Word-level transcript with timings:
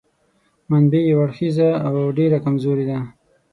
منبع 0.69 1.01
یو 1.11 1.19
اړخیزه 1.25 1.69
او 1.85 1.93
ډېره 2.17 2.37
کمزورې 2.45 2.85
ده. 2.89 2.97